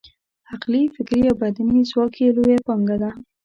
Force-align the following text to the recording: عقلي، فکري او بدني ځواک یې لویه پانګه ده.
عقلي، 0.51 0.81
فکري 0.95 1.21
او 1.29 1.35
بدني 1.43 1.79
ځواک 1.91 2.13
یې 2.21 2.29
لویه 2.35 2.59
پانګه 2.67 2.97
ده. 3.01 3.09